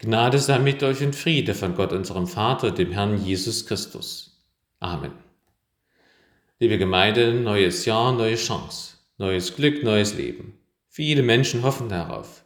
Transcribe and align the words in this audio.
Gnade 0.00 0.38
sei 0.38 0.60
mit 0.60 0.80
euch 0.84 1.02
und 1.02 1.16
Friede 1.16 1.54
von 1.54 1.74
Gott, 1.74 1.92
unserem 1.92 2.28
Vater, 2.28 2.70
dem 2.70 2.92
Herrn 2.92 3.20
Jesus 3.24 3.66
Christus. 3.66 4.40
Amen. 4.78 5.10
Liebe 6.60 6.78
Gemeinde, 6.78 7.32
neues 7.34 7.84
Jahr, 7.84 8.12
neue 8.12 8.36
Chance, 8.36 8.94
neues 9.16 9.56
Glück, 9.56 9.82
neues 9.82 10.14
Leben. 10.14 10.56
Viele 10.86 11.24
Menschen 11.24 11.64
hoffen 11.64 11.88
darauf. 11.88 12.44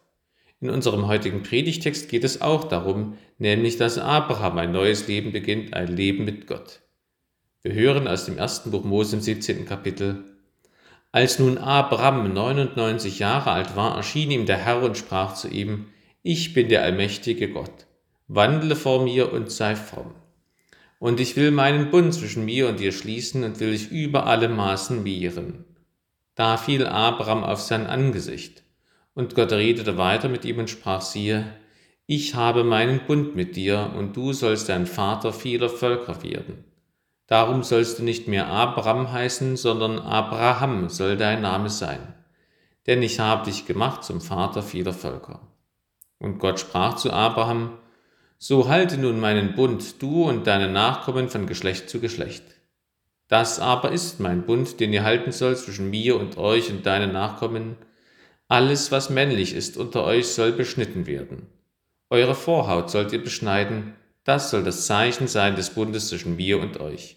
In 0.60 0.70
unserem 0.70 1.06
heutigen 1.08 1.42
Predigtext 1.42 2.08
geht 2.08 2.24
es 2.24 2.40
auch 2.40 2.64
darum, 2.64 3.18
nämlich 3.36 3.76
dass 3.76 3.98
Abraham 3.98 4.56
ein 4.56 4.72
neues 4.72 5.06
Leben 5.06 5.32
beginnt, 5.32 5.74
ein 5.74 5.94
Leben 5.94 6.24
mit 6.24 6.46
Gott. 6.46 6.80
Wir 7.60 7.74
hören 7.74 8.08
aus 8.08 8.24
dem 8.24 8.38
ersten 8.38 8.70
Buch 8.70 8.84
Mose 8.84 9.16
im 9.16 9.20
17. 9.20 9.66
Kapitel. 9.66 10.24
Als 11.10 11.38
nun 11.38 11.58
Abraham 11.58 12.32
99 12.32 13.18
Jahre 13.18 13.50
alt 13.50 13.76
war, 13.76 13.94
erschien 13.94 14.30
ihm 14.30 14.46
der 14.46 14.56
Herr 14.56 14.82
und 14.82 14.96
sprach 14.96 15.34
zu 15.34 15.48
ihm, 15.48 15.88
ich 16.22 16.54
bin 16.54 16.68
der 16.68 16.82
allmächtige 16.82 17.50
Gott, 17.50 17.86
wandle 18.28 18.76
vor 18.76 19.02
mir 19.02 19.32
und 19.32 19.50
sei 19.50 19.74
fromm. 19.74 20.14
Und 21.00 21.18
ich 21.18 21.34
will 21.34 21.50
meinen 21.50 21.90
Bund 21.90 22.14
zwischen 22.14 22.44
mir 22.44 22.68
und 22.68 22.78
dir 22.78 22.92
schließen 22.92 23.42
und 23.42 23.58
will 23.58 23.72
dich 23.72 23.90
über 23.90 24.26
alle 24.26 24.48
Maßen 24.48 25.02
mehren. 25.02 25.64
Da 26.36 26.56
fiel 26.56 26.86
Abraham 26.86 27.42
auf 27.42 27.60
sein 27.60 27.88
Angesicht. 27.88 28.62
Und 29.14 29.34
Gott 29.34 29.52
redete 29.52 29.98
weiter 29.98 30.28
mit 30.28 30.44
ihm 30.44 30.60
und 30.60 30.70
sprach, 30.70 31.00
siehe, 31.00 31.44
ich 32.06 32.36
habe 32.36 32.62
meinen 32.62 33.00
Bund 33.06 33.34
mit 33.34 33.56
dir, 33.56 33.92
und 33.98 34.16
du 34.16 34.32
sollst 34.32 34.70
ein 34.70 34.86
Vater 34.86 35.32
vieler 35.32 35.68
Völker 35.68 36.22
werden. 36.22 36.64
Darum 37.26 37.62
sollst 37.62 37.98
du 37.98 38.04
nicht 38.04 38.28
mehr 38.28 38.46
Abraham 38.46 39.10
heißen, 39.10 39.56
sondern 39.56 39.98
Abraham 39.98 40.88
soll 40.88 41.16
dein 41.16 41.42
Name 41.42 41.68
sein. 41.68 42.14
Denn 42.86 43.02
ich 43.02 43.20
habe 43.20 43.44
dich 43.44 43.66
gemacht 43.66 44.04
zum 44.04 44.20
Vater 44.20 44.62
vieler 44.62 44.92
Völker. 44.92 45.51
Und 46.22 46.38
Gott 46.38 46.60
sprach 46.60 46.94
zu 46.94 47.12
Abraham, 47.12 47.78
So 48.38 48.68
halte 48.68 48.96
nun 48.96 49.18
meinen 49.18 49.56
Bund, 49.56 50.00
du 50.00 50.28
und 50.28 50.46
deine 50.46 50.68
Nachkommen 50.68 51.28
von 51.28 51.46
Geschlecht 51.46 51.90
zu 51.90 51.98
Geschlecht. 51.98 52.44
Das 53.26 53.58
aber 53.58 53.90
ist 53.90 54.20
mein 54.20 54.46
Bund, 54.46 54.78
den 54.78 54.92
ihr 54.92 55.02
halten 55.02 55.32
sollt 55.32 55.58
zwischen 55.58 55.90
mir 55.90 56.20
und 56.20 56.38
euch 56.38 56.70
und 56.70 56.86
deinen 56.86 57.12
Nachkommen. 57.12 57.76
Alles, 58.46 58.92
was 58.92 59.10
männlich 59.10 59.52
ist 59.52 59.76
unter 59.76 60.04
euch, 60.04 60.28
soll 60.28 60.52
beschnitten 60.52 61.06
werden. 61.06 61.48
Eure 62.08 62.36
Vorhaut 62.36 62.88
sollt 62.88 63.12
ihr 63.12 63.22
beschneiden, 63.22 63.94
das 64.22 64.50
soll 64.50 64.62
das 64.62 64.86
Zeichen 64.86 65.26
sein 65.26 65.56
des 65.56 65.70
Bundes 65.70 66.06
zwischen 66.06 66.36
mir 66.36 66.60
und 66.60 66.78
euch. 66.78 67.16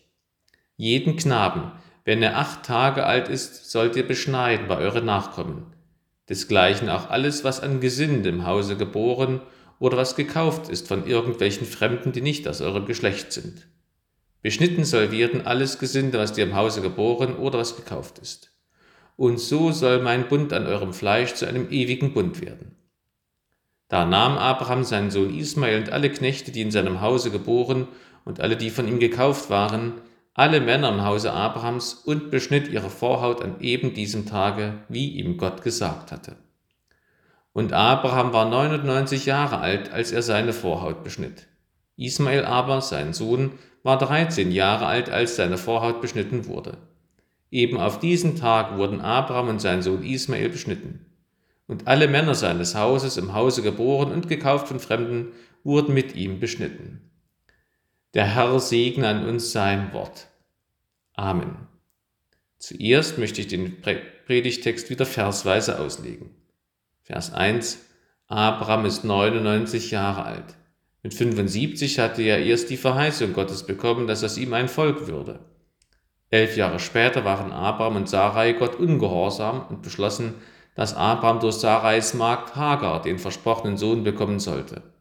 Jeden 0.77 1.15
Knaben, 1.15 1.73
wenn 2.05 2.23
er 2.23 2.37
acht 2.37 2.63
Tage 2.63 3.05
alt 3.05 3.29
ist, 3.29 3.69
sollt 3.69 3.95
ihr 3.97 4.07
beschneiden 4.07 4.67
bei 4.67 4.77
euren 4.77 5.05
Nachkommen 5.05 5.74
desgleichen 6.29 6.89
auch 6.89 7.09
alles, 7.09 7.43
was 7.43 7.59
an 7.59 7.79
Gesinde 7.79 8.29
im 8.29 8.45
Hause 8.45 8.77
geboren 8.77 9.41
oder 9.79 9.97
was 9.97 10.15
gekauft 10.15 10.69
ist 10.69 10.87
von 10.87 11.05
irgendwelchen 11.05 11.67
Fremden, 11.67 12.11
die 12.11 12.21
nicht 12.21 12.47
aus 12.47 12.61
eurem 12.61 12.85
Geschlecht 12.85 13.31
sind. 13.31 13.67
Beschnitten 14.41 14.85
soll 14.85 15.11
werden 15.11 15.45
alles 15.45 15.79
Gesinde, 15.79 16.19
was 16.19 16.33
dir 16.33 16.43
im 16.43 16.55
Hause 16.55 16.81
geboren 16.81 17.35
oder 17.35 17.59
was 17.59 17.75
gekauft 17.75 18.19
ist. 18.19 18.51
Und 19.17 19.39
so 19.39 19.71
soll 19.71 20.01
mein 20.01 20.27
Bund 20.27 20.53
an 20.53 20.67
eurem 20.67 20.93
Fleisch 20.93 21.33
zu 21.33 21.47
einem 21.47 21.71
ewigen 21.71 22.13
Bund 22.13 22.41
werden. 22.41 22.75
Da 23.87 24.05
nahm 24.05 24.37
Abraham 24.37 24.83
seinen 24.83 25.11
Sohn 25.11 25.35
Ismael 25.35 25.79
und 25.79 25.89
alle 25.89 26.09
Knechte, 26.09 26.51
die 26.51 26.61
in 26.61 26.71
seinem 26.71 27.01
Hause 27.01 27.31
geboren 27.31 27.87
und 28.23 28.39
alle, 28.39 28.57
die 28.57 28.69
von 28.69 28.87
ihm 28.87 28.99
gekauft 28.99 29.49
waren, 29.49 29.93
alle 30.37 30.59
Männer 30.59 30.89
im 30.89 31.05
Hause 31.05 31.31
Abrahams 31.31 31.93
und 31.93 32.29
beschnitt 32.29 32.67
ihre 32.67 32.89
Vorhaut 32.89 33.41
an 33.41 33.61
eben 33.61 33.93
diesem 33.93 34.25
Tage, 34.25 34.73
wie 34.89 35.11
ihm 35.11 35.37
Gott 35.37 35.63
gesagt 35.63 36.11
hatte. 36.11 36.35
Und 37.53 37.71
Abraham 37.71 38.33
war 38.33 38.49
99 38.49 39.25
Jahre 39.25 39.59
alt, 39.59 39.93
als 39.93 40.11
er 40.11 40.21
seine 40.21 40.51
Vorhaut 40.51 41.05
beschnitt. 41.05 41.47
Ismael 41.95 42.43
aber, 42.43 42.81
sein 42.81 43.13
Sohn, 43.13 43.53
war 43.81 43.97
13 43.97 44.51
Jahre 44.51 44.87
alt, 44.87 45.09
als 45.09 45.37
seine 45.37 45.57
Vorhaut 45.57 46.01
beschnitten 46.01 46.47
wurde. 46.47 46.79
Eben 47.49 47.77
auf 47.79 47.99
diesen 47.99 48.35
Tag 48.35 48.77
wurden 48.77 48.99
Abraham 48.99 49.47
und 49.47 49.61
sein 49.61 49.81
Sohn 49.81 50.03
Ismael 50.03 50.49
beschnitten. 50.49 51.05
Und 51.65 51.87
alle 51.87 52.09
Männer 52.09 52.35
seines 52.35 52.75
Hauses 52.75 53.15
im 53.15 53.33
Hause 53.33 53.61
geboren 53.61 54.11
und 54.11 54.27
gekauft 54.27 54.67
von 54.67 54.81
Fremden 54.81 55.29
wurden 55.63 55.93
mit 55.93 56.13
ihm 56.13 56.41
beschnitten. 56.41 57.09
Der 58.15 58.33
Herr 58.33 58.61
segne 58.61 59.09
an 59.09 59.25
uns 59.27 59.51
sein 59.51 59.91
Wort. 59.91 60.27
Amen. 61.15 61.67
Zuerst 62.57 63.17
möchte 63.17 63.41
ich 63.41 63.47
den 63.47 63.81
Predigtext 64.25 64.89
wieder 64.89 65.05
versweise 65.05 65.79
auslegen. 65.79 66.29
Vers 67.03 67.33
1. 67.33 67.77
Abraham 68.27 68.85
ist 68.85 69.03
99 69.03 69.91
Jahre 69.91 70.23
alt. 70.23 70.55
Mit 71.03 71.13
75 71.13 71.99
hatte 71.99 72.21
er 72.21 72.39
erst 72.39 72.69
die 72.69 72.77
Verheißung 72.77 73.33
Gottes 73.33 73.65
bekommen, 73.65 74.07
dass 74.07 74.23
aus 74.23 74.37
ihm 74.37 74.53
ein 74.53 74.69
Volk 74.69 75.07
würde. 75.07 75.41
Elf 76.29 76.55
Jahre 76.55 76.79
später 76.79 77.25
waren 77.25 77.51
Abraham 77.51 77.97
und 77.97 78.09
Sarai 78.09 78.53
Gott 78.53 78.75
ungehorsam 78.75 79.67
und 79.67 79.81
beschlossen, 79.81 80.35
dass 80.73 80.95
Abraham 80.95 81.41
durch 81.41 81.55
Sarais 81.55 82.13
Magd 82.13 82.55
Hagar 82.55 83.01
den 83.01 83.19
versprochenen 83.19 83.75
Sohn 83.75 84.05
bekommen 84.05 84.39
sollte. 84.39 84.94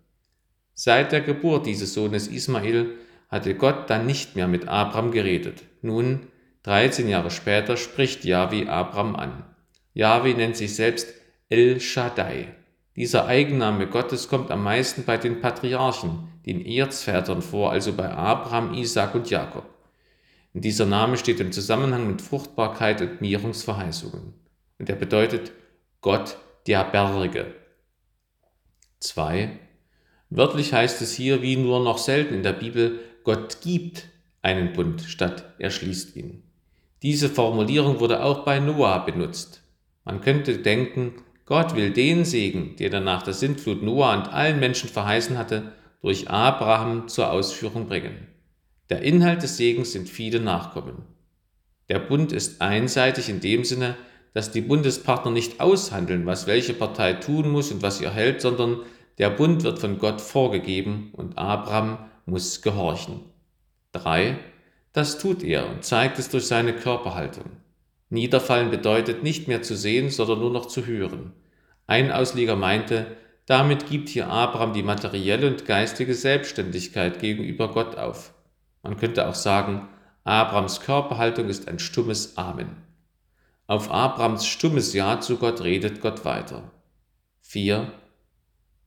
Seit 0.75 1.13
der 1.13 1.21
Geburt 1.21 1.67
dieses 1.67 1.95
Sohnes 1.95 2.27
Ismael 2.27 2.99
hatte 3.29 3.55
Gott 3.55 3.89
dann 3.91 4.07
nicht 4.07 4.37
mehr 4.37 4.49
mit 4.49 4.69
Abraham 4.69 5.13
geredet. 5.13 5.63
Nun, 5.83 6.27
13 6.65 7.09
Jahre 7.09 7.31
später, 7.31 7.77
spricht 7.77 8.25
Yahweh 8.25 8.67
Abraham 8.67 9.17
an. 9.17 9.45
Yahweh 9.93 10.35
nennt 10.35 10.57
sich 10.57 10.75
selbst 10.75 11.15
El 11.49 11.81
Shaddai. 11.81 12.49
Dieser 12.97 13.27
Eigenname 13.27 13.87
Gottes 13.87 14.29
kommt 14.29 14.51
am 14.51 14.63
meisten 14.63 15.05
bei 15.05 15.17
den 15.17 15.41
Patriarchen, 15.41 16.29
den 16.47 16.65
Erzvätern 16.65 17.43
vor, 17.43 17.71
also 17.71 17.93
bei 17.93 18.11
Abraham, 18.11 18.75
Isaac 18.75 19.15
und 19.15 19.31
Jakob. 19.31 19.65
Und 20.53 20.65
dieser 20.65 20.87
Name 20.87 21.17
steht 21.17 21.41
im 21.41 21.53
Zusammenhang 21.53 22.07
mit 22.07 22.23
Fruchtbarkeit 22.23 23.01
und 23.01 23.21
Mehrungsverheißungen. 23.21 24.35
Und 24.79 24.89
er 24.89 24.97
bedeutet 24.97 25.53
Gott 26.01 26.37
der 26.67 26.85
Berge. 26.85 27.55
2. 29.01 29.59
Wörtlich 30.31 30.73
heißt 30.73 31.01
es 31.03 31.15
hier, 31.15 31.43
wie 31.43 31.57
nur 31.57 31.83
noch 31.83 31.99
selten 31.99 32.35
in 32.35 32.43
der 32.43 32.53
Bibel, 32.53 33.01
Gott 33.23 33.61
gibt 33.63 34.09
einen 34.43 34.73
Bund 34.73 35.03
statt 35.03 35.55
er 35.59 35.71
schließt 35.71 36.17
ihn. 36.17 36.43
Diese 37.03 37.29
Formulierung 37.29 38.01
wurde 38.01 38.23
auch 38.23 38.45
bei 38.45 38.61
Noah 38.61 39.05
benutzt. 39.05 39.63
Man 40.05 40.21
könnte 40.21 40.59
denken, 40.59 41.15
Gott 41.47 41.75
will 41.75 41.91
den 41.91 42.25
Segen, 42.25 42.77
den 42.77 42.93
er 42.93 43.01
nach 43.01 43.23
der 43.23 43.35
Sintflut 43.35 43.83
Noah 43.83 44.17
und 44.17 44.33
allen 44.33 44.61
Menschen 44.61 44.89
verheißen 44.89 45.39
hatte, 45.39 45.73
durch 46.01 46.29
Abraham 46.29 47.09
zur 47.09 47.31
Ausführung 47.31 47.89
bringen. 47.89 48.29
Der 48.91 49.03
Inhalt 49.03 49.43
des 49.43 49.57
Segens 49.57 49.93
sind 49.93 50.09
viele 50.09 50.41
Nachkommen. 50.41 51.03
Der 51.89 51.99
Bund 51.99 52.33
ist 52.33 52.61
einseitig 52.61 53.29
in 53.29 53.41
dem 53.41 53.65
Sinne, 53.65 53.97
dass 54.35 54.51
die 54.51 54.61
Bundespartner 54.61 55.31
nicht 55.31 55.61
aushandeln, 55.61 56.27
was 56.27 56.47
welche 56.47 56.75
Partei 56.75 57.15
tun 57.15 57.51
muss 57.51 57.71
und 57.71 57.83
was 57.83 58.01
ihr 58.01 58.11
hält, 58.11 58.41
sondern 58.41 58.81
der 59.19 59.31
Bund 59.31 59.63
wird 59.63 59.79
von 59.79 59.99
Gott 59.99 60.21
vorgegeben 60.21 61.11
und 61.13 61.39
Abraham 61.39 61.99
muss 62.27 62.63
gehorchen. 62.63 63.21
3. 63.93 64.39
Das 64.93 65.19
tut 65.19 65.43
er 65.43 65.69
und 65.69 65.85
zeigt 65.85 66.19
es 66.19 66.29
durch 66.29 66.47
seine 66.47 66.73
Körperhaltung. 66.73 67.45
Niederfallen 68.11 68.71
bedeutet 68.71 69.23
nicht 69.23 69.49
mehr 69.49 69.63
zu 69.63 69.77
sehen, 69.77 70.11
sondern 70.11 70.41
nur 70.41 70.51
noch 70.51 70.67
zu 70.67 70.87
hören. 70.87 71.33
Ein 71.87 72.13
Ausleger 72.13 72.57
meinte, 72.57 73.17
damit 73.47 73.89
gibt 73.89 74.09
hier 74.09 74.29
Abraham 74.29 74.73
die 74.73 74.83
materielle 74.83 75.49
und 75.49 75.67
geistige 75.67 76.15
Selbstständigkeit 76.15 77.21
gegenüber 77.21 77.71
Gott 77.71 77.97
auf. 77.97 78.33
Man 78.83 78.97
könnte 78.97 79.29
auch 79.29 79.35
sagen, 79.35 79.89
Abrahams 80.25 80.81
Körperhaltung 80.81 81.49
ist 81.49 81.69
ein 81.69 81.79
stummes 81.79 82.39
Amen. 82.39 82.77
Auf 83.67 83.91
Abrahams 83.91 84.47
stummes 84.47 84.95
Ja 84.95 85.21
zu 85.21 85.37
Gott 85.37 85.63
redet 85.63 86.01
Gott 86.01 86.25
weiter. 86.25 86.71
4. 87.43 87.93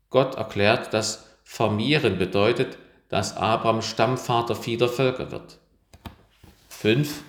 Gott 0.10 0.36
erklärt, 0.36 0.94
dass 0.94 1.26
vermehren 1.44 2.18
bedeutet, 2.18 2.78
dass 3.10 3.38
Abraham 3.38 3.82
Stammvater 3.82 4.56
vieler 4.56 4.90
Völker 4.90 5.32
wird. 5.32 5.60
5. 6.70 7.24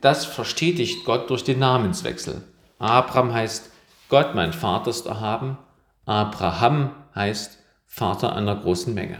Das 0.00 0.24
verstetigt 0.24 1.04
Gott 1.04 1.30
durch 1.30 1.44
den 1.44 1.58
Namenswechsel. 1.58 2.42
Abraham 2.78 3.32
heißt 3.32 3.70
Gott, 4.08 4.34
mein 4.34 4.52
Vater 4.52 4.90
ist 4.90 5.06
erhaben. 5.06 5.58
Abraham 6.06 6.92
heißt 7.14 7.58
Vater 7.86 8.36
einer 8.36 8.56
großen 8.56 8.94
Menge. 8.94 9.18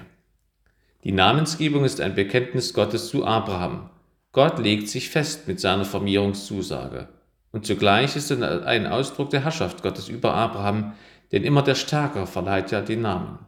Die 1.05 1.13
Namensgebung 1.13 1.85
ist 1.85 2.01
ein 2.01 2.15
Bekenntnis 2.15 2.75
Gottes 2.75 3.09
zu 3.09 3.27
Abraham. 3.27 3.91
Gott 4.33 4.59
legt 4.59 4.89
sich 4.89 5.09
fest 5.11 5.49
mit 5.49 5.59
seiner 5.59 5.85
Vermehrungszusage. 5.85 7.09
Und 7.51 7.67
zugleich 7.67 8.15
ist 8.15 8.31
es 8.31 8.43
ein 8.43 8.87
Ausdruck 8.87 9.31
der 9.31 9.43
Herrschaft 9.43 9.83
Gottes 9.83 10.09
über 10.09 10.35
Abraham, 10.35 10.93
denn 11.33 11.45
immer 11.45 11.63
der 11.63 11.75
Stärkere 11.75 12.27
verleiht 12.27 12.71
ja 12.71 12.81
den 12.81 13.03
Namen. 13.03 13.39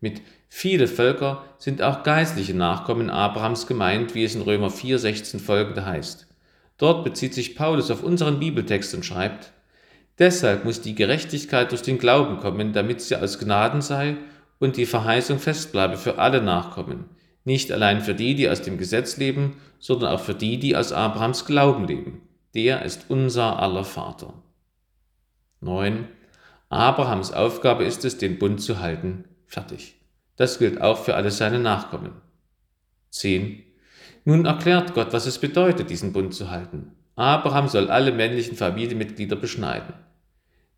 Mit 0.00 0.22
viele 0.48 0.88
Völker 0.88 1.44
sind 1.58 1.82
auch 1.82 2.02
geistliche 2.02 2.54
Nachkommen 2.54 3.10
Abrahams 3.10 3.66
gemeint, 3.66 4.14
wie 4.14 4.24
es 4.24 4.34
in 4.34 4.42
Römer 4.42 4.70
4, 4.70 4.98
16 4.98 5.40
folgende 5.40 5.84
heißt. 5.84 6.26
Dort 6.78 7.04
bezieht 7.04 7.34
sich 7.34 7.56
Paulus 7.56 7.90
auf 7.90 8.02
unseren 8.02 8.40
Bibeltext 8.40 8.94
und 8.94 9.04
schreibt, 9.04 9.52
Deshalb 10.18 10.64
muss 10.66 10.82
die 10.82 10.94
Gerechtigkeit 10.94 11.70
durch 11.70 11.82
den 11.82 11.98
Glauben 11.98 12.38
kommen, 12.40 12.72
damit 12.72 13.00
sie 13.00 13.16
aus 13.16 13.38
Gnaden 13.38 13.80
sei 13.80 14.16
und 14.58 14.76
die 14.76 14.84
Verheißung 14.86 15.38
festbleibe 15.38 15.96
für 15.96 16.18
alle 16.18 16.42
Nachkommen, 16.42 17.06
nicht 17.44 17.72
allein 17.72 18.02
für 18.02 18.14
die, 18.14 18.34
die 18.34 18.48
aus 18.48 18.60
dem 18.60 18.76
Gesetz 18.76 19.16
leben, 19.16 19.56
sondern 19.78 20.12
auch 20.12 20.20
für 20.20 20.34
die, 20.34 20.58
die 20.58 20.76
aus 20.76 20.92
Abrahams 20.92 21.46
Glauben 21.46 21.86
leben. 21.86 22.20
Der 22.54 22.82
ist 22.82 23.06
unser 23.08 23.58
aller 23.60 23.84
Vater. 23.84 24.34
9. 25.60 26.06
Abrahams 26.70 27.32
Aufgabe 27.32 27.82
ist 27.82 28.04
es, 28.04 28.16
den 28.16 28.38
Bund 28.38 28.62
zu 28.62 28.78
halten. 28.78 29.24
Fertig. 29.48 29.96
Das 30.36 30.60
gilt 30.60 30.80
auch 30.80 31.02
für 31.02 31.16
alle 31.16 31.32
seine 31.32 31.58
Nachkommen. 31.58 32.12
10. 33.10 33.64
Nun 34.24 34.46
erklärt 34.46 34.94
Gott, 34.94 35.12
was 35.12 35.26
es 35.26 35.38
bedeutet, 35.38 35.90
diesen 35.90 36.12
Bund 36.12 36.32
zu 36.32 36.48
halten. 36.48 36.92
Abraham 37.16 37.66
soll 37.66 37.90
alle 37.90 38.12
männlichen 38.12 38.56
Familienmitglieder 38.56 39.34
beschneiden. 39.34 39.94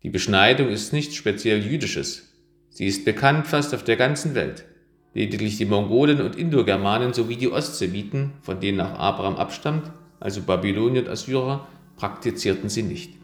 Die 0.01 0.09
Beschneidung 0.09 0.69
ist 0.69 0.93
nichts 0.93 1.13
speziell 1.13 1.63
Jüdisches. 1.63 2.33
Sie 2.69 2.87
ist 2.87 3.05
bekannt 3.05 3.45
fast 3.45 3.75
auf 3.75 3.83
der 3.83 3.95
ganzen 3.95 4.33
Welt. 4.33 4.65
Lediglich 5.13 5.57
die 5.57 5.65
Mongolen 5.65 6.21
und 6.21 6.35
Indogermanen 6.35 7.13
sowie 7.13 7.35
die 7.35 7.51
Ostsemiten, 7.51 8.33
von 8.41 8.59
denen 8.59 8.81
auch 8.81 8.97
Abraham 8.97 9.35
abstammt, 9.35 9.91
also 10.19 10.41
Babylonier 10.41 11.03
und 11.03 11.09
Assyrer, 11.09 11.67
praktizierten 11.97 12.69
sie 12.69 12.81
nicht. 12.81 13.22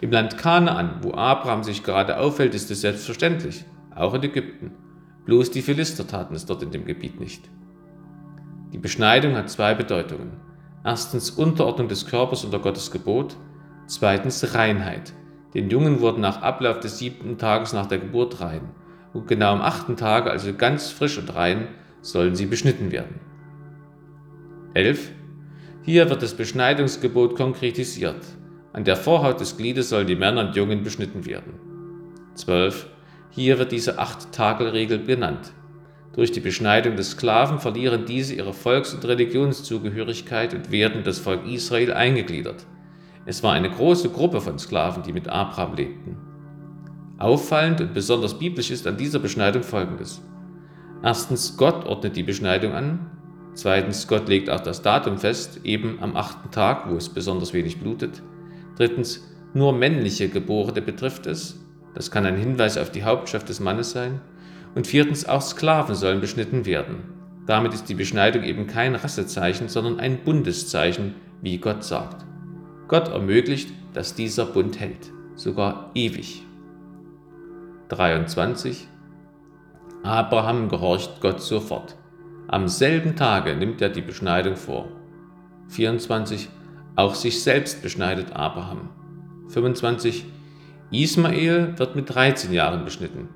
Im 0.00 0.10
Land 0.10 0.38
Kanaan, 0.38 1.00
wo 1.02 1.12
Abraham 1.12 1.62
sich 1.62 1.82
gerade 1.82 2.18
aufhält, 2.18 2.54
ist 2.54 2.70
es 2.70 2.80
selbstverständlich, 2.80 3.64
auch 3.94 4.14
in 4.14 4.22
Ägypten. 4.22 4.72
Bloß 5.26 5.50
die 5.50 5.60
Philister 5.60 6.06
taten 6.06 6.34
es 6.34 6.46
dort 6.46 6.62
in 6.62 6.70
dem 6.70 6.86
Gebiet 6.86 7.20
nicht. 7.20 7.50
Die 8.72 8.78
Beschneidung 8.78 9.36
hat 9.36 9.50
zwei 9.50 9.74
Bedeutungen. 9.74 10.32
Erstens 10.84 11.30
Unterordnung 11.30 11.88
des 11.88 12.06
Körpers 12.06 12.44
unter 12.44 12.60
Gottes 12.60 12.90
Gebot, 12.90 13.36
zweitens 13.86 14.54
Reinheit. 14.54 15.12
Den 15.52 15.68
Jungen 15.68 16.00
wurden 16.00 16.22
nach 16.22 16.40
Ablauf 16.40 16.80
des 16.80 16.98
siebten 16.98 17.36
Tages 17.36 17.74
nach 17.74 17.86
der 17.86 17.98
Geburt 17.98 18.40
rein. 18.40 18.70
Und 19.12 19.26
genau 19.28 19.52
am 19.52 19.60
achten 19.60 19.96
Tage, 19.96 20.30
also 20.30 20.54
ganz 20.54 20.90
frisch 20.90 21.18
und 21.18 21.34
rein, 21.34 21.68
sollen 22.00 22.36
sie 22.36 22.46
beschnitten 22.46 22.92
werden. 22.92 23.20
11. 24.72 25.10
Hier 25.82 26.08
wird 26.08 26.22
das 26.22 26.34
Beschneidungsgebot 26.34 27.36
konkretisiert. 27.36 28.24
An 28.72 28.84
der 28.84 28.96
Vorhaut 28.96 29.40
des 29.40 29.56
Gliedes 29.56 29.88
sollen 29.88 30.06
die 30.06 30.14
Männer 30.14 30.46
und 30.46 30.54
Jungen 30.54 30.84
beschnitten 30.84 31.26
werden. 31.26 31.54
12. 32.36 32.86
Hier 33.30 33.58
wird 33.58 33.72
diese 33.72 33.98
Acht-Tagel-Regel 33.98 35.00
benannt. 35.00 35.52
Durch 36.14 36.30
die 36.30 36.40
Beschneidung 36.40 36.96
des 36.96 37.12
Sklaven 37.12 37.58
verlieren 37.58 38.04
diese 38.04 38.34
ihre 38.34 38.52
Volks- 38.52 38.94
und 38.94 39.04
Religionszugehörigkeit 39.04 40.54
und 40.54 40.70
werden 40.70 41.02
das 41.02 41.18
Volk 41.18 41.46
Israel 41.46 41.92
eingegliedert. 41.92 42.66
Es 43.26 43.42
war 43.42 43.52
eine 43.52 43.70
große 43.70 44.10
Gruppe 44.10 44.40
von 44.40 44.58
Sklaven, 44.58 45.02
die 45.02 45.12
mit 45.12 45.28
Abraham 45.28 45.74
lebten. 45.74 46.16
Auffallend 47.18 47.80
und 47.80 47.92
besonders 47.92 48.38
biblisch 48.38 48.70
ist 48.70 48.86
an 48.86 48.96
dieser 48.96 49.18
Beschneidung 49.18 49.62
folgendes. 49.62 50.22
Erstens, 51.02 51.56
Gott 51.56 51.86
ordnet 51.86 52.16
die 52.16 52.22
Beschneidung 52.22 52.72
an. 52.72 53.10
Zweitens, 53.54 54.06
Gott 54.06 54.28
legt 54.28 54.48
auch 54.48 54.60
das 54.60 54.82
Datum 54.82 55.18
fest, 55.18 55.60
eben 55.64 55.98
am 56.00 56.16
achten 56.16 56.50
Tag, 56.50 56.88
wo 56.88 56.96
es 56.96 57.08
besonders 57.08 57.52
wenig 57.52 57.80
blutet. 57.80 58.22
Drittens, 58.80 59.30
nur 59.52 59.74
männliche 59.74 60.30
Geborene 60.30 60.80
betrifft 60.80 61.26
es. 61.26 61.62
Das 61.94 62.10
kann 62.10 62.24
ein 62.24 62.38
Hinweis 62.38 62.78
auf 62.78 62.90
die 62.90 63.04
Hauptschaft 63.04 63.50
des 63.50 63.60
Mannes 63.60 63.90
sein. 63.90 64.22
Und 64.74 64.86
viertens, 64.86 65.28
auch 65.28 65.42
Sklaven 65.42 65.94
sollen 65.94 66.22
beschnitten 66.22 66.64
werden. 66.64 67.02
Damit 67.44 67.74
ist 67.74 67.90
die 67.90 67.94
Beschneidung 67.94 68.42
eben 68.42 68.66
kein 68.66 68.94
Rassezeichen, 68.94 69.68
sondern 69.68 70.00
ein 70.00 70.24
Bundeszeichen, 70.24 71.14
wie 71.42 71.58
Gott 71.58 71.84
sagt. 71.84 72.24
Gott 72.88 73.08
ermöglicht, 73.08 73.68
dass 73.92 74.14
dieser 74.14 74.46
Bund 74.46 74.80
hält, 74.80 75.12
sogar 75.34 75.90
ewig. 75.94 76.42
23. 77.90 78.88
Abraham 80.02 80.70
gehorcht 80.70 81.20
Gott 81.20 81.42
sofort. 81.42 81.96
Am 82.48 82.66
selben 82.66 83.14
Tage 83.14 83.54
nimmt 83.54 83.82
er 83.82 83.90
die 83.90 84.00
Beschneidung 84.00 84.56
vor. 84.56 84.88
24. 85.68 86.48
Auch 86.96 87.14
sich 87.14 87.42
selbst 87.42 87.82
beschneidet 87.82 88.34
Abraham. 88.34 88.90
25. 89.48 90.24
Ismael 90.90 91.78
wird 91.78 91.96
mit 91.96 92.14
13 92.14 92.52
Jahren 92.52 92.84
beschnitten. 92.84 93.28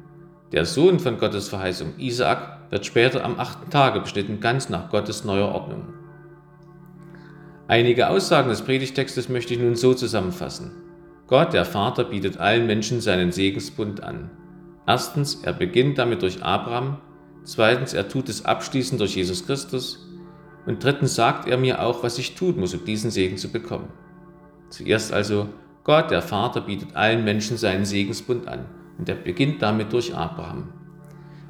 Der 0.52 0.64
Sohn 0.64 0.98
von 1.00 1.18
Gottes 1.18 1.48
Verheißung, 1.48 1.94
Isaak, 1.98 2.70
wird 2.70 2.86
später 2.86 3.24
am 3.24 3.38
achten 3.38 3.70
Tage 3.70 4.00
beschnitten, 4.00 4.40
ganz 4.40 4.68
nach 4.68 4.90
Gottes 4.90 5.24
neuer 5.24 5.48
Ordnung. 5.48 5.94
Einige 7.66 8.08
Aussagen 8.08 8.50
des 8.50 8.62
Predigtextes 8.62 9.28
möchte 9.28 9.54
ich 9.54 9.60
nun 9.60 9.74
so 9.74 9.94
zusammenfassen. 9.94 10.72
Gott, 11.26 11.54
der 11.54 11.64
Vater, 11.64 12.04
bietet 12.04 12.38
allen 12.38 12.66
Menschen 12.66 13.00
seinen 13.00 13.32
Segensbund 13.32 14.02
an. 14.02 14.30
Erstens, 14.86 15.36
er 15.36 15.54
beginnt 15.54 15.96
damit 15.98 16.22
durch 16.22 16.42
Abraham. 16.42 16.98
Zweitens, 17.44 17.94
er 17.94 18.08
tut 18.08 18.28
es 18.28 18.44
abschließend 18.44 19.00
durch 19.00 19.16
Jesus 19.16 19.46
Christus. 19.46 20.06
Und 20.66 20.82
drittens 20.82 21.14
sagt 21.14 21.48
er 21.48 21.58
mir 21.58 21.82
auch, 21.82 22.02
was 22.02 22.18
ich 22.18 22.34
tun 22.34 22.58
muss, 22.58 22.74
um 22.74 22.84
diesen 22.84 23.10
Segen 23.10 23.36
zu 23.36 23.50
bekommen. 23.50 23.88
Zuerst 24.70 25.12
also, 25.12 25.48
Gott, 25.84 26.10
der 26.10 26.22
Vater, 26.22 26.62
bietet 26.62 26.96
allen 26.96 27.24
Menschen 27.24 27.56
seinen 27.56 27.84
Segensbund 27.84 28.48
an. 28.48 28.64
Und 28.98 29.08
er 29.08 29.16
beginnt 29.16 29.60
damit 29.60 29.92
durch 29.92 30.14
Abraham. 30.14 30.72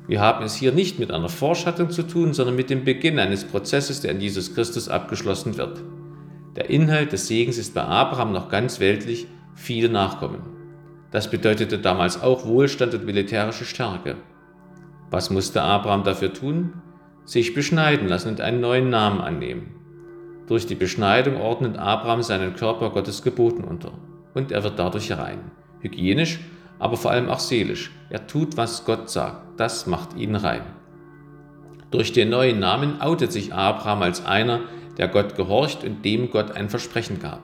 Wir 0.06 0.20
haben 0.20 0.44
es 0.44 0.54
hier 0.54 0.72
nicht 0.72 0.98
mit 0.98 1.10
einer 1.10 1.28
Vorschattung 1.28 1.90
zu 1.90 2.02
tun, 2.02 2.34
sondern 2.34 2.56
mit 2.56 2.68
dem 2.68 2.84
Beginn 2.84 3.18
eines 3.18 3.44
Prozesses, 3.44 4.00
der 4.00 4.10
in 4.10 4.20
Jesus 4.20 4.54
Christus 4.54 4.88
abgeschlossen 4.88 5.56
wird. 5.56 5.82
Der 6.56 6.68
Inhalt 6.68 7.12
des 7.12 7.26
Segens 7.26 7.56
ist 7.56 7.74
bei 7.74 7.82
Abraham 7.82 8.32
noch 8.32 8.48
ganz 8.48 8.80
weltlich, 8.80 9.26
viele 9.54 9.88
Nachkommen. 9.88 10.42
Das 11.10 11.30
bedeutete 11.30 11.78
damals 11.78 12.20
auch 12.20 12.44
Wohlstand 12.44 12.92
und 12.94 13.06
militärische 13.06 13.64
Stärke. 13.64 14.16
Was 15.10 15.30
musste 15.30 15.62
Abraham 15.62 16.02
dafür 16.02 16.32
tun? 16.32 16.74
Sich 17.24 17.54
beschneiden 17.54 18.06
lassen 18.06 18.28
und 18.28 18.40
einen 18.42 18.60
neuen 18.60 18.90
Namen 18.90 19.20
annehmen. 19.20 19.74
Durch 20.46 20.66
die 20.66 20.74
Beschneidung 20.74 21.40
ordnet 21.40 21.78
Abraham 21.78 22.22
seinen 22.22 22.54
Körper 22.54 22.90
Gottes 22.90 23.22
Geboten 23.22 23.64
unter 23.64 23.92
und 24.34 24.52
er 24.52 24.62
wird 24.62 24.78
dadurch 24.78 25.10
rein. 25.12 25.50
Hygienisch, 25.80 26.40
aber 26.78 26.98
vor 26.98 27.12
allem 27.12 27.30
auch 27.30 27.38
seelisch. 27.38 27.92
Er 28.10 28.26
tut, 28.26 28.58
was 28.58 28.84
Gott 28.84 29.08
sagt. 29.08 29.58
Das 29.58 29.86
macht 29.86 30.16
ihn 30.16 30.34
rein. 30.34 30.62
Durch 31.90 32.12
den 32.12 32.28
neuen 32.28 32.58
Namen 32.58 33.00
outet 33.00 33.32
sich 33.32 33.54
Abraham 33.54 34.02
als 34.02 34.26
einer, 34.26 34.60
der 34.98 35.08
Gott 35.08 35.34
gehorcht 35.34 35.82
und 35.82 36.04
dem 36.04 36.30
Gott 36.30 36.52
ein 36.52 36.68
Versprechen 36.68 37.20
gab. 37.20 37.40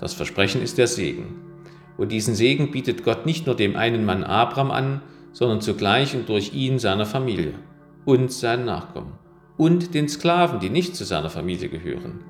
Das 0.00 0.14
Versprechen 0.14 0.62
ist 0.62 0.78
der 0.78 0.86
Segen. 0.86 1.36
Und 1.98 2.12
diesen 2.12 2.34
Segen 2.34 2.70
bietet 2.70 3.04
Gott 3.04 3.26
nicht 3.26 3.44
nur 3.44 3.56
dem 3.56 3.76
einen 3.76 4.06
Mann 4.06 4.24
Abraham 4.24 4.70
an, 4.70 5.02
sondern 5.32 5.60
zugleich 5.60 6.16
und 6.16 6.28
durch 6.30 6.54
ihn 6.54 6.78
seiner 6.78 7.06
Familie 7.06 7.54
und 8.04 8.32
seinen 8.32 8.64
Nachkommen 8.64 9.12
und 9.56 9.94
den 9.94 10.08
Sklaven, 10.08 10.60
die 10.60 10.70
nicht 10.70 10.96
zu 10.96 11.04
seiner 11.04 11.30
Familie 11.30 11.68
gehören. 11.68 12.24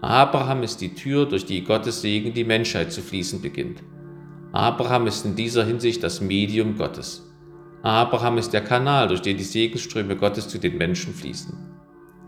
Abraham 0.00 0.62
ist 0.62 0.80
die 0.80 0.94
Tür, 0.94 1.26
durch 1.26 1.46
die 1.46 1.64
Gottes 1.64 2.02
Segen 2.02 2.34
die 2.34 2.44
Menschheit 2.44 2.92
zu 2.92 3.00
fließen 3.00 3.40
beginnt. 3.40 3.82
Abraham 4.52 5.06
ist 5.06 5.24
in 5.24 5.34
dieser 5.34 5.64
Hinsicht 5.64 6.02
das 6.02 6.20
Medium 6.20 6.76
Gottes. 6.76 7.30
Abraham 7.82 8.38
ist 8.38 8.52
der 8.52 8.62
Kanal, 8.62 9.08
durch 9.08 9.22
den 9.22 9.36
die 9.36 9.44
Segensströme 9.44 10.16
Gottes 10.16 10.48
zu 10.48 10.58
den 10.58 10.76
Menschen 10.78 11.14
fließen. 11.14 11.54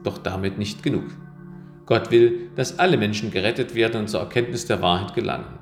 Doch 0.05 0.19
damit 0.19 0.59
nicht 0.59 0.83
genug. 0.83 1.05
Gott 1.87 2.11
will, 2.11 2.51
dass 2.57 2.79
alle 2.79 2.97
Menschen 2.97 3.31
gerettet 3.31 3.75
werden 3.75 4.03
und 4.03 4.09
zur 4.09 4.21
Erkenntnis 4.21 4.67
der 4.67 4.83
Wahrheit 4.83 5.15
gelangen. 5.15 5.59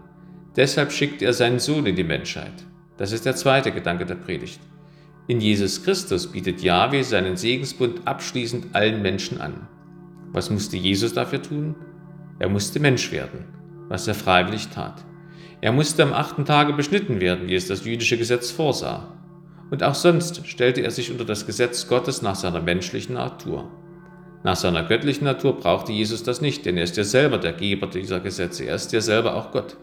Deshalb 0.56 0.92
schickt 0.92 1.20
er 1.22 1.32
seinen 1.32 1.58
Sohn 1.58 1.86
in 1.86 1.96
die 1.96 2.04
Menschheit. 2.04 2.64
Das 2.96 3.12
ist 3.12 3.26
der 3.26 3.36
zweite 3.36 3.72
Gedanke 3.72 4.06
der 4.06 4.14
Predigt. 4.14 4.60
In 5.26 5.40
Jesus 5.40 5.82
Christus 5.82 6.30
bietet 6.30 6.62
Yahweh 6.62 7.02
seinen 7.02 7.36
Segensbund 7.36 8.06
abschließend 8.06 8.74
allen 8.74 9.02
Menschen 9.02 9.40
an. 9.40 9.68
Was 10.32 10.50
musste 10.50 10.76
Jesus 10.76 11.14
dafür 11.14 11.40
tun? 11.40 11.74
Er 12.38 12.48
musste 12.48 12.80
Mensch 12.80 13.10
werden, 13.10 13.44
was 13.88 14.06
er 14.06 14.14
freiwillig 14.14 14.68
tat. 14.68 15.04
Er 15.60 15.72
musste 15.72 16.02
am 16.02 16.12
achten 16.12 16.44
Tage 16.44 16.72
beschnitten 16.72 17.20
werden, 17.20 17.48
wie 17.48 17.54
es 17.54 17.68
das 17.68 17.84
jüdische 17.84 18.18
Gesetz 18.18 18.50
vorsah. 18.50 19.16
Und 19.70 19.82
auch 19.82 19.94
sonst 19.94 20.46
stellte 20.46 20.82
er 20.82 20.90
sich 20.90 21.10
unter 21.10 21.24
das 21.24 21.46
Gesetz 21.46 21.88
Gottes 21.88 22.20
nach 22.20 22.34
seiner 22.34 22.60
menschlichen 22.60 23.14
Natur. 23.14 23.70
Nach 24.42 24.56
seiner 24.56 24.82
göttlichen 24.82 25.24
Natur 25.24 25.56
brauchte 25.56 25.92
Jesus 25.92 26.22
das 26.22 26.42
nicht, 26.42 26.66
denn 26.66 26.76
er 26.76 26.84
ist 26.84 26.98
ja 26.98 27.04
selber 27.04 27.38
der 27.38 27.54
Geber 27.54 27.86
dieser 27.86 28.20
Gesetze, 28.20 28.64
er 28.64 28.74
ist 28.74 28.92
ja 28.92 29.00
selber 29.00 29.36
auch 29.36 29.52
Gott 29.52 29.76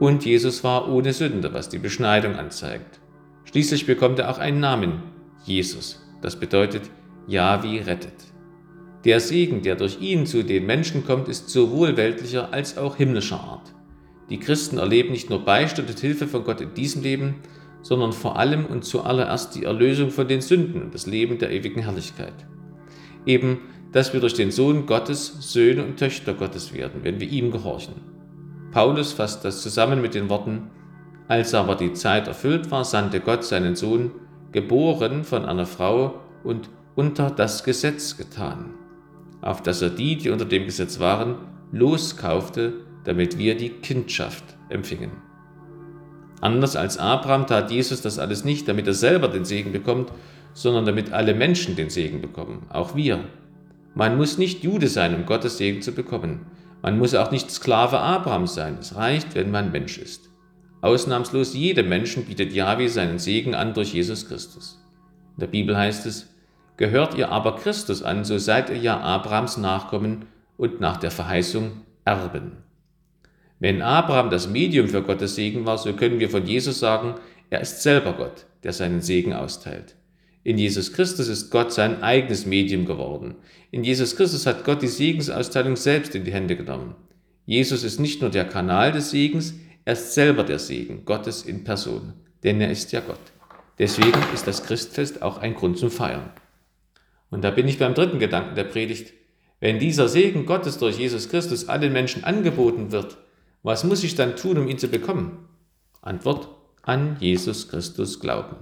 und 0.00 0.24
Jesus 0.24 0.64
war 0.64 0.88
ohne 0.88 1.12
Sünde, 1.12 1.52
was 1.52 1.68
die 1.68 1.78
Beschneidung 1.78 2.34
anzeigt. 2.34 2.99
Schließlich 3.50 3.86
bekommt 3.86 4.18
er 4.20 4.30
auch 4.30 4.38
einen 4.38 4.60
Namen, 4.60 5.02
Jesus. 5.44 6.00
Das 6.22 6.38
bedeutet 6.38 6.82
Javi 7.26 7.78
rettet. 7.78 8.14
Der 9.04 9.18
Segen, 9.18 9.62
der 9.62 9.76
durch 9.76 10.00
ihn 10.00 10.26
zu 10.26 10.44
den 10.44 10.66
Menschen 10.66 11.04
kommt, 11.04 11.28
ist 11.28 11.48
sowohl 11.48 11.96
weltlicher 11.96 12.52
als 12.52 12.78
auch 12.78 12.96
himmlischer 12.96 13.40
Art. 13.40 13.74
Die 14.28 14.38
Christen 14.38 14.78
erleben 14.78 15.10
nicht 15.10 15.30
nur 15.30 15.44
Beistand 15.44 15.90
und 15.90 15.98
Hilfe 15.98 16.28
von 16.28 16.44
Gott 16.44 16.60
in 16.60 16.74
diesem 16.74 17.02
Leben, 17.02 17.36
sondern 17.82 18.12
vor 18.12 18.38
allem 18.38 18.66
und 18.66 18.84
zuallererst 18.84 19.54
die 19.56 19.64
Erlösung 19.64 20.10
von 20.10 20.28
den 20.28 20.42
Sünden 20.42 20.82
und 20.82 20.94
das 20.94 21.06
Leben 21.06 21.38
der 21.38 21.50
ewigen 21.50 21.82
Herrlichkeit. 21.82 22.46
Eben, 23.26 23.62
dass 23.90 24.12
wir 24.12 24.20
durch 24.20 24.34
den 24.34 24.52
Sohn 24.52 24.86
Gottes 24.86 25.52
Söhne 25.52 25.84
und 25.84 25.98
Töchter 25.98 26.34
Gottes 26.34 26.72
werden, 26.72 27.00
wenn 27.02 27.18
wir 27.18 27.28
ihm 27.28 27.50
gehorchen. 27.50 27.94
Paulus 28.70 29.12
fasst 29.12 29.44
das 29.44 29.62
zusammen 29.62 30.00
mit 30.00 30.14
den 30.14 30.28
Worten, 30.28 30.70
als 31.30 31.54
aber 31.54 31.76
die 31.76 31.92
Zeit 31.92 32.26
erfüllt 32.26 32.72
war, 32.72 32.84
sandte 32.84 33.20
Gott 33.20 33.44
seinen 33.44 33.76
Sohn, 33.76 34.10
geboren 34.50 35.22
von 35.22 35.44
einer 35.44 35.64
Frau 35.64 36.14
und 36.42 36.68
unter 36.96 37.30
das 37.30 37.62
Gesetz 37.62 38.16
getan, 38.16 38.70
auf 39.40 39.62
dass 39.62 39.80
er 39.80 39.90
die, 39.90 40.16
die 40.16 40.30
unter 40.30 40.44
dem 40.44 40.64
Gesetz 40.64 40.98
waren, 40.98 41.36
loskaufte, 41.70 42.72
damit 43.04 43.38
wir 43.38 43.56
die 43.56 43.68
Kindschaft 43.68 44.42
empfingen. 44.70 45.12
Anders 46.40 46.74
als 46.74 46.98
Abraham 46.98 47.46
tat 47.46 47.70
Jesus 47.70 48.02
das 48.02 48.18
alles 48.18 48.44
nicht, 48.44 48.66
damit 48.66 48.88
er 48.88 48.94
selber 48.94 49.28
den 49.28 49.44
Segen 49.44 49.70
bekommt, 49.70 50.10
sondern 50.52 50.84
damit 50.84 51.12
alle 51.12 51.34
Menschen 51.34 51.76
den 51.76 51.90
Segen 51.90 52.20
bekommen, 52.20 52.66
auch 52.70 52.96
wir. 52.96 53.20
Man 53.94 54.16
muss 54.16 54.36
nicht 54.36 54.64
Jude 54.64 54.88
sein, 54.88 55.14
um 55.14 55.26
Gottes 55.26 55.58
Segen 55.58 55.80
zu 55.80 55.92
bekommen. 55.92 56.46
Man 56.82 56.98
muss 56.98 57.14
auch 57.14 57.30
nicht 57.30 57.52
Sklave 57.52 58.00
Abrahams 58.00 58.54
sein. 58.54 58.78
Es 58.80 58.96
reicht, 58.96 59.36
wenn 59.36 59.52
man 59.52 59.70
Mensch 59.70 59.96
ist. 59.96 60.29
Ausnahmslos 60.80 61.54
jedem 61.54 61.88
Menschen 61.88 62.24
bietet 62.24 62.52
Yahweh 62.52 62.88
seinen 62.88 63.18
Segen 63.18 63.54
an 63.54 63.74
durch 63.74 63.92
Jesus 63.92 64.26
Christus. 64.26 64.78
In 65.36 65.40
der 65.40 65.46
Bibel 65.48 65.76
heißt 65.76 66.06
es, 66.06 66.28
Gehört 66.76 67.14
ihr 67.14 67.28
aber 67.28 67.56
Christus 67.56 68.02
an, 68.02 68.24
so 68.24 68.38
seid 68.38 68.70
ihr 68.70 68.78
ja 68.78 68.98
Abrahams 68.98 69.58
Nachkommen 69.58 70.24
und 70.56 70.80
nach 70.80 70.96
der 70.96 71.10
Verheißung 71.10 71.72
Erben. 72.06 72.52
Wenn 73.58 73.82
Abraham 73.82 74.30
das 74.30 74.48
Medium 74.48 74.88
für 74.88 75.02
Gottes 75.02 75.34
Segen 75.34 75.66
war, 75.66 75.76
so 75.76 75.92
können 75.92 76.18
wir 76.18 76.30
von 76.30 76.46
Jesus 76.46 76.80
sagen, 76.80 77.16
er 77.50 77.60
ist 77.60 77.82
selber 77.82 78.14
Gott, 78.14 78.46
der 78.62 78.72
seinen 78.72 79.02
Segen 79.02 79.34
austeilt. 79.34 79.96
In 80.42 80.56
Jesus 80.56 80.94
Christus 80.94 81.28
ist 81.28 81.50
Gott 81.50 81.70
sein 81.70 82.02
eigenes 82.02 82.46
Medium 82.46 82.86
geworden. 82.86 83.34
In 83.70 83.84
Jesus 83.84 84.16
Christus 84.16 84.46
hat 84.46 84.64
Gott 84.64 84.80
die 84.80 84.86
Segensausteilung 84.86 85.76
selbst 85.76 86.14
in 86.14 86.24
die 86.24 86.32
Hände 86.32 86.56
genommen. 86.56 86.94
Jesus 87.44 87.84
ist 87.84 88.00
nicht 88.00 88.22
nur 88.22 88.30
der 88.30 88.46
Kanal 88.46 88.92
des 88.92 89.10
Segens, 89.10 89.54
er 89.90 89.94
ist 89.94 90.14
selber 90.14 90.44
der 90.44 90.60
Segen, 90.60 91.04
Gottes 91.04 91.42
in 91.42 91.64
Person, 91.64 92.12
denn 92.44 92.60
er 92.60 92.70
ist 92.70 92.92
ja 92.92 93.00
Gott. 93.00 93.18
Deswegen 93.76 94.22
ist 94.32 94.46
das 94.46 94.62
Christfest 94.62 95.20
auch 95.20 95.38
ein 95.38 95.56
Grund 95.56 95.78
zum 95.78 95.90
Feiern. 95.90 96.30
Und 97.28 97.42
da 97.42 97.50
bin 97.50 97.66
ich 97.66 97.76
beim 97.76 97.94
dritten 97.94 98.20
Gedanken 98.20 98.54
der 98.54 98.62
Predigt. 98.62 99.12
Wenn 99.58 99.80
dieser 99.80 100.08
Segen 100.08 100.46
Gottes 100.46 100.78
durch 100.78 100.96
Jesus 100.96 101.28
Christus 101.28 101.68
allen 101.68 101.92
Menschen 101.92 102.22
angeboten 102.22 102.92
wird, 102.92 103.16
was 103.64 103.82
muss 103.82 104.04
ich 104.04 104.14
dann 104.14 104.36
tun, 104.36 104.58
um 104.58 104.68
ihn 104.68 104.78
zu 104.78 104.86
bekommen? 104.86 105.48
Antwort, 106.02 106.46
an 106.82 107.16
Jesus 107.18 107.68
Christus 107.68 108.20
glauben. 108.20 108.58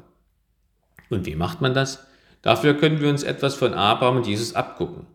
Und 1.10 1.26
wie 1.26 1.36
macht 1.36 1.60
man 1.60 1.74
das? 1.74 2.06
Dafür 2.40 2.72
können 2.72 3.02
wir 3.02 3.10
uns 3.10 3.22
etwas 3.22 3.54
von 3.54 3.74
Abraham 3.74 4.16
und 4.16 4.26
Jesus 4.26 4.54
abgucken. 4.54 5.06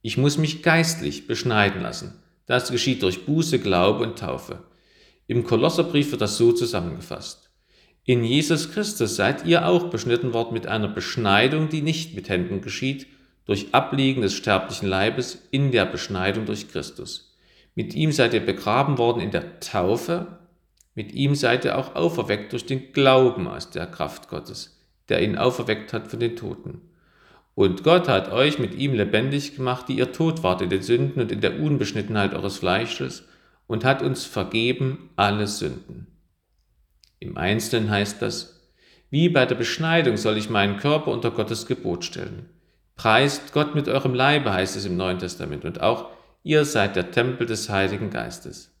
Ich 0.00 0.16
muss 0.16 0.38
mich 0.38 0.62
geistlich 0.62 1.26
beschneiden 1.26 1.82
lassen. 1.82 2.22
Das 2.46 2.70
geschieht 2.70 3.02
durch 3.02 3.26
Buße, 3.26 3.58
Glaube 3.58 4.04
und 4.04 4.16
Taufe. 4.16 4.69
Im 5.30 5.44
Kolosserbrief 5.44 6.10
wird 6.10 6.22
das 6.22 6.36
so 6.36 6.50
zusammengefasst. 6.50 7.50
In 8.04 8.24
Jesus 8.24 8.72
Christus 8.72 9.14
seid 9.14 9.46
ihr 9.46 9.64
auch 9.64 9.84
beschnitten 9.84 10.32
worden 10.32 10.54
mit 10.54 10.66
einer 10.66 10.88
Beschneidung, 10.88 11.68
die 11.68 11.82
nicht 11.82 12.16
mit 12.16 12.28
Händen 12.28 12.62
geschieht, 12.62 13.06
durch 13.44 13.72
Ablegen 13.72 14.22
des 14.22 14.34
sterblichen 14.34 14.88
Leibes 14.88 15.46
in 15.52 15.70
der 15.70 15.86
Beschneidung 15.86 16.46
durch 16.46 16.66
Christus. 16.66 17.38
Mit 17.76 17.94
ihm 17.94 18.10
seid 18.10 18.34
ihr 18.34 18.44
begraben 18.44 18.98
worden 18.98 19.20
in 19.20 19.30
der 19.30 19.60
Taufe, 19.60 20.26
mit 20.96 21.12
ihm 21.12 21.36
seid 21.36 21.64
ihr 21.64 21.78
auch 21.78 21.94
auferweckt 21.94 22.50
durch 22.50 22.66
den 22.66 22.90
Glauben 22.90 23.46
aus 23.46 23.70
der 23.70 23.86
Kraft 23.86 24.28
Gottes 24.28 24.80
der 25.10 25.22
ihn 25.22 25.36
auferweckt 25.36 25.92
hat 25.92 26.08
von 26.08 26.20
den 26.20 26.36
Toten. 26.36 26.80
Und 27.54 27.82
Gott 27.82 28.08
hat 28.08 28.32
euch 28.32 28.58
mit 28.58 28.74
ihm 28.74 28.94
lebendig 28.94 29.56
gemacht, 29.56 29.88
die 29.88 29.98
ihr 29.98 30.12
tot 30.12 30.42
wart 30.42 30.62
in 30.62 30.70
den 30.70 30.82
Sünden 30.82 31.20
und 31.20 31.32
in 31.32 31.40
der 31.40 31.60
Unbeschnittenheit 31.60 32.32
eures 32.32 32.58
Fleisches, 32.58 33.24
und 33.70 33.84
hat 33.84 34.02
uns 34.02 34.24
vergeben 34.24 35.10
alle 35.14 35.46
Sünden. 35.46 36.08
Im 37.20 37.36
Einzelnen 37.36 37.88
heißt 37.88 38.20
das, 38.20 38.68
wie 39.10 39.28
bei 39.28 39.46
der 39.46 39.54
Beschneidung 39.54 40.16
soll 40.16 40.38
ich 40.38 40.50
meinen 40.50 40.76
Körper 40.76 41.12
unter 41.12 41.30
Gottes 41.30 41.66
Gebot 41.66 42.04
stellen. 42.04 42.48
Preist 42.96 43.52
Gott 43.52 43.76
mit 43.76 43.88
eurem 43.88 44.12
Leibe, 44.12 44.52
heißt 44.52 44.74
es 44.74 44.86
im 44.86 44.96
Neuen 44.96 45.20
Testament, 45.20 45.64
und 45.64 45.80
auch 45.82 46.08
ihr 46.42 46.64
seid 46.64 46.96
der 46.96 47.12
Tempel 47.12 47.46
des 47.46 47.70
Heiligen 47.70 48.10
Geistes. 48.10 48.74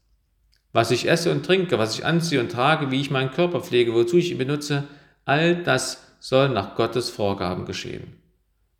Was 0.72 0.90
ich 0.90 1.08
esse 1.08 1.30
und 1.30 1.46
trinke, 1.46 1.78
was 1.78 1.96
ich 1.96 2.04
anziehe 2.04 2.40
und 2.40 2.50
trage, 2.50 2.90
wie 2.90 3.00
ich 3.00 3.12
meinen 3.12 3.30
Körper 3.30 3.60
pflege, 3.60 3.94
wozu 3.94 4.16
ich 4.16 4.32
ihn 4.32 4.38
benutze, 4.38 4.88
all 5.24 5.62
das 5.62 6.02
soll 6.18 6.48
nach 6.48 6.74
Gottes 6.74 7.10
Vorgaben 7.10 7.64
geschehen. 7.64 8.16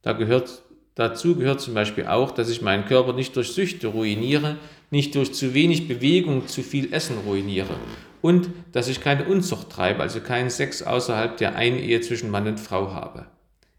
Da 0.02 0.14
gehört, 0.14 0.62
dazu 0.96 1.36
gehört 1.36 1.60
zum 1.60 1.74
Beispiel 1.74 2.08
auch, 2.08 2.32
dass 2.32 2.50
ich 2.50 2.62
meinen 2.62 2.86
Körper 2.86 3.12
nicht 3.12 3.36
durch 3.36 3.52
Süchte 3.52 3.86
ruiniere, 3.86 4.56
nicht 4.90 5.14
durch 5.14 5.32
zu 5.32 5.54
wenig 5.54 5.88
Bewegung, 5.88 6.49
zu 6.49 6.62
viel 6.62 6.92
Essen 6.92 7.18
ruiniere 7.26 7.76
und 8.23 8.50
dass 8.73 8.88
ich 8.88 9.00
keine 9.00 9.25
Unzucht 9.25 9.70
treibe, 9.70 10.02
also 10.02 10.20
keinen 10.20 10.50
Sex 10.50 10.82
außerhalb 10.82 11.37
der 11.37 11.56
Einehe 11.56 12.00
zwischen 12.00 12.30
Mann 12.30 12.47
und 12.47 12.61
Frau 12.61 12.92
habe. 12.92 13.26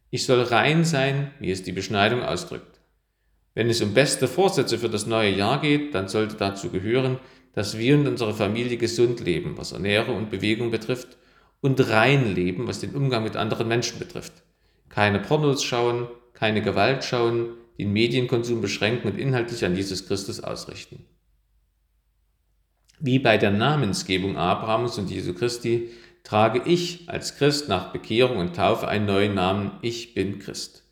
Ich 0.10 0.26
soll 0.26 0.42
rein 0.42 0.84
sein, 0.84 1.32
wie 1.40 1.52
es 1.52 1.64
die 1.64 1.72
Beschneidung 1.72 2.22
ausdrückt. 2.24 2.80
Wenn 3.54 3.70
es 3.70 3.82
um 3.82 3.94
beste 3.94 4.28
Vorsätze 4.28 4.78
für 4.78 4.90
das 4.90 5.06
neue 5.06 5.32
Jahr 5.32 5.62
geht, 5.62 5.94
dann 5.94 6.08
sollte 6.08 6.36
dazu 6.36 6.70
gehören, 6.70 7.20
dass 7.54 7.78
wir 7.78 7.96
und 7.96 8.08
unsere 8.08 8.34
Familie 8.34 8.78
gesund 8.78 9.20
leben, 9.20 9.58
was 9.58 9.74
Ernährung 9.74 10.18
und 10.18 10.30
Bewegung 10.30 10.72
betrifft, 10.72 11.18
und 11.60 11.90
rein 11.90 12.34
leben, 12.34 12.68
was 12.68 12.80
den 12.80 12.96
Umgang 12.96 13.24
mit 13.24 13.36
anderen 13.36 13.68
Menschen 13.68 14.00
betrifft. 14.00 14.34
Keine 14.90 15.20
Pornos 15.20 15.64
schauen, 15.64 16.08
keine 16.34 16.62
Gewalt 16.62 17.04
schauen, 17.04 17.50
den 17.82 17.94
Medienkonsum 17.94 18.62
beschränken 18.62 19.08
und 19.08 19.18
inhaltlich 19.18 19.66
an 19.66 19.76
Jesus 19.76 20.08
Christus 20.08 20.40
ausrichten. 20.40 21.04
Wie 23.00 23.18
bei 23.18 23.40
der 23.40 23.50
Namensgebung 23.50 24.38
Abrahams 24.38 25.00
und 25.00 25.10
Jesu 25.10 25.34
Christi 25.34 25.90
trage 26.24 26.62
ich 26.64 27.10
als 27.10 27.38
Christ 27.38 27.68
nach 27.70 27.92
Bekehrung 27.92 28.38
und 28.38 28.56
Taufe 28.56 28.88
einen 28.88 29.08
neuen 29.08 29.34
Namen, 29.34 29.72
ich 29.82 30.14
bin 30.14 30.38
Christ. 30.38 30.84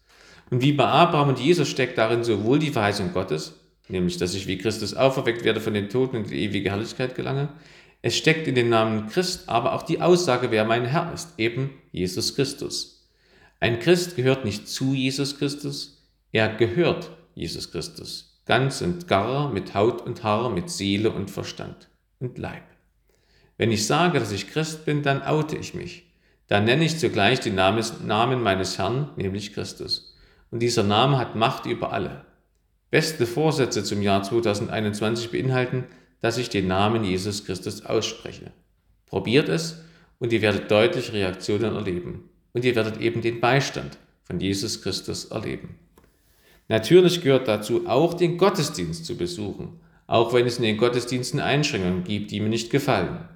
Und 0.50 0.63
wie 0.63 0.74
bei 0.74 0.86
Abraham 0.86 1.29
und 1.29 1.39
Jesus 1.39 1.67
steckt 1.67 2.00
darin 2.00 2.24
sowohl 2.24 2.58
die 2.58 2.72
Verheißung 2.72 3.13
Gottes, 3.13 3.53
nämlich 3.88 4.17
dass 4.17 4.34
ich 4.34 4.48
wie 4.48 4.58
Christus 4.58 4.96
auferweckt 4.96 5.43
werde 5.43 5.62
von 5.62 5.75
den 5.75 5.89
Toten 5.89 6.17
und 6.17 6.24
in 6.24 6.31
die 6.31 6.43
ewige 6.46 6.72
Herrlichkeit 6.72 7.13
gelange, 7.13 7.50
es 8.01 8.17
steckt 8.17 8.48
in 8.48 8.55
dem 8.55 8.69
Namen 8.69 9.10
Christ 9.10 9.48
aber 9.48 9.74
auch 9.74 9.84
die 9.84 10.01
Aussage, 10.01 10.50
wer 10.50 10.65
mein 10.65 10.86
Herr 10.86 11.13
ist, 11.13 11.34
eben 11.38 11.69
Jesus 11.91 12.34
Christus. 12.34 13.08
Ein 13.60 13.79
Christ 13.79 14.15
gehört 14.15 14.43
nicht 14.43 14.67
zu 14.67 14.96
Jesus 14.96 15.38
Christus, 15.38 15.99
er 16.32 16.50
gehört 16.56 17.12
Jesus 17.34 17.72
Christus, 17.72 18.42
ganz 18.46 18.82
und 18.82 19.08
gar, 19.08 19.52
mit 19.52 19.74
Haut 19.74 20.02
und 20.02 20.24
Haar, 20.24 20.50
mit 20.50 20.70
Seele 20.70 21.12
und 21.12 21.32
Verstand 21.32 21.90
und 22.20 22.38
Leib. 22.38 22.64
Wenn 23.58 23.72
ich 23.72 23.88
sage, 23.88 24.20
dass 24.20 24.32
ich 24.32 24.50
Christ 24.50 24.86
bin, 24.86 25.04
dann 25.04 25.22
oute 25.22 25.58
ich 25.58 25.74
mich. 25.74 26.06
Dann 26.48 26.66
nenne 26.66 26.86
ich 26.86 26.98
zugleich 26.98 27.40
den 27.40 27.56
Namen 27.56 28.42
meines 28.42 28.78
Herrn, 28.78 29.12
nämlich 29.16 29.54
Christus. 29.54 30.18
Und 30.52 30.60
dieser 30.60 30.84
Name 30.84 31.18
hat 31.18 31.36
Macht 31.36 31.66
über 31.66 31.94
alle. 31.94 32.26
Beste 32.90 33.28
Vorsätze 33.28 33.84
zum 33.84 34.02
Jahr 34.02 34.24
2021 34.24 35.32
beinhalten, 35.32 35.86
dass 36.22 36.38
ich 36.38 36.50
den 36.50 36.68
Namen 36.68 37.04
Jesus 37.04 37.46
Christus 37.46 37.86
ausspreche. 37.86 38.52
Probiert 39.06 39.48
es 39.48 39.84
und 40.18 40.34
ihr 40.34 40.42
werdet 40.42 40.72
deutliche 40.72 41.14
Reaktionen 41.14 41.76
erleben. 41.76 42.30
Und 42.54 42.66
ihr 42.66 42.76
werdet 42.76 43.00
eben 43.00 43.22
den 43.22 43.40
Beistand 43.40 43.98
von 44.24 44.40
Jesus 44.40 44.82
Christus 44.82 45.26
erleben. 45.26 45.78
Natürlich 46.70 47.22
gehört 47.22 47.48
dazu 47.48 47.88
auch 47.88 48.14
den 48.14 48.38
Gottesdienst 48.38 49.06
zu 49.06 49.18
besuchen, 49.18 49.80
auch 50.06 50.34
wenn 50.34 50.46
es 50.46 50.58
in 50.58 50.64
den 50.64 50.78
Gottesdiensten 50.78 51.40
Einschränkungen 51.40 52.04
gibt, 52.04 52.32
die 52.32 52.40
mir 52.40 52.50
nicht 52.50 52.70
gefallen. 52.70 53.28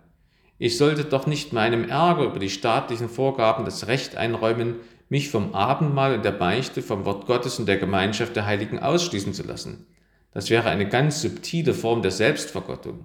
Ich 0.59 0.77
sollte 0.77 1.03
doch 1.03 1.25
nicht 1.25 1.51
meinem 1.51 1.89
Ärger 1.89 2.25
über 2.25 2.39
die 2.39 2.51
staatlichen 2.51 3.09
Vorgaben 3.09 3.65
das 3.65 3.87
Recht 3.87 4.15
einräumen, 4.15 4.75
mich 5.09 5.29
vom 5.29 5.53
Abendmahl 5.55 6.15
und 6.15 6.23
der 6.23 6.31
Beichte, 6.31 6.81
vom 6.81 7.05
Wort 7.05 7.25
Gottes 7.25 7.59
und 7.59 7.65
der 7.65 7.77
Gemeinschaft 7.77 8.35
der 8.35 8.45
Heiligen 8.45 8.79
ausschließen 8.79 9.33
zu 9.33 9.43
lassen. 9.43 9.87
Das 10.31 10.49
wäre 10.49 10.69
eine 10.69 10.87
ganz 10.87 11.21
subtile 11.21 11.73
Form 11.73 12.03
der 12.03 12.11
Selbstvergottung. 12.11 12.99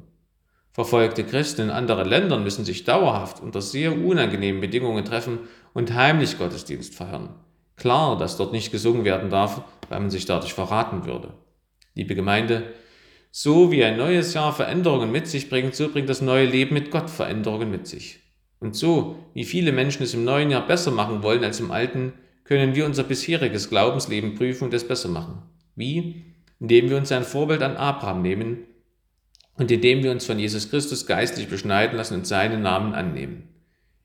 Verfolgte 0.73 1.25
Christen 1.25 1.63
in 1.63 1.71
anderen 1.71 2.09
Ländern 2.09 2.45
müssen 2.45 2.65
sich 2.65 2.85
dauerhaft 2.85 3.43
unter 3.43 3.61
sehr 3.63 3.93
unangenehmen 3.93 4.61
Bedingungen 4.61 5.05
treffen 5.05 5.41
und 5.73 5.95
heimlich 5.95 6.39
Gottesdienst 6.39 6.95
feiern. 6.95 7.31
Klar, 7.77 8.19
dass 8.19 8.37
dort 8.37 8.53
nicht 8.53 8.71
gesungen 8.71 9.05
werden 9.05 9.31
darf, 9.31 9.63
weil 9.89 10.01
man 10.01 10.11
sich 10.11 10.27
dadurch 10.27 10.55
verraten 10.55 11.07
würde. 11.07 11.35
Liebe 11.95 12.15
Gemeinde, 12.15 12.75
so 13.31 13.71
wie 13.71 13.85
ein 13.85 13.97
neues 13.97 14.35
Jahr 14.35 14.53
Veränderungen 14.53 15.13
mit 15.13 15.27
sich 15.27 15.51
bringt, 15.51 15.75
so 15.75 15.89
bringt 15.89 16.09
das 16.09 16.23
neue 16.23 16.47
Leben 16.47 16.75
mit 16.75 16.91
Gott 16.91 17.11
Veränderungen 17.11 17.71
mit 17.71 17.87
sich. 17.87 18.21
Und 18.61 18.75
so, 18.75 19.17
wie 19.35 19.45
viele 19.45 19.73
Menschen 19.73 20.03
es 20.03 20.15
im 20.15 20.25
neuen 20.25 20.51
Jahr 20.51 20.67
besser 20.67 20.91
machen 20.91 21.23
wollen 21.23 21.45
als 21.45 21.61
im 21.61 21.71
alten, 21.71 22.13
können 22.45 22.75
wir 22.75 22.87
unser 22.87 23.05
bisheriges 23.05 23.69
Glaubensleben 23.69 24.35
prüfen 24.35 24.65
und 24.65 24.75
es 24.75 24.89
besser 24.89 25.09
machen. 25.09 25.43
Wie? 25.77 26.29
indem 26.61 26.91
wir 26.91 26.97
uns 26.97 27.13
ein 27.13 27.25
Vorbild 27.25 27.63
an 27.63 27.77
Abraham 27.77 28.23
nehmen 28.23 28.67
und 29.55 29.71
indem 29.71 30.03
wir 30.03 30.11
uns 30.11 30.27
von 30.27 30.39
Jesus 30.39 30.71
Christus 30.71 31.07
geistlich 31.07 31.49
beschneiden 31.49 31.97
lassen 31.97 32.15
und 32.15 32.27
seinen 32.27 32.63
Namen 32.63 32.95
annehmen. 32.95 33.49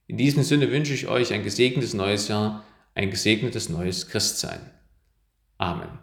In 0.06 0.16
diesem 0.16 0.42
Sinne 0.42 0.70
wünsche 0.70 0.94
ich 0.94 1.08
euch 1.08 1.32
ein 1.32 1.42
gesegnetes 1.42 1.94
neues 1.94 2.28
Jahr, 2.28 2.64
ein 2.94 3.10
gesegnetes 3.10 3.68
neues 3.68 4.08
Christsein. 4.08 4.60
Amen. 5.64 5.98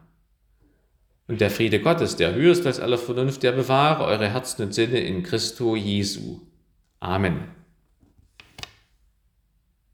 Und 1.28 1.40
der 1.40 1.52
Friede 1.52 1.80
Gottes, 1.80 2.16
der 2.16 2.34
höchst 2.34 2.66
als 2.66 2.80
aller 2.80 2.98
Vernunft, 2.98 3.44
der 3.44 3.52
bewahre 3.52 4.06
eure 4.06 4.28
Herzen 4.28 4.64
und 4.64 4.74
Sinne 4.74 5.00
in 5.00 5.22
Christo 5.22 5.76
Jesu. 5.76 6.40
Amen. 7.00 7.61